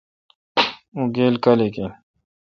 اں 0.95 1.05
گیل 1.15 1.35
کالیک 1.43 1.75
این۔ 1.79 1.91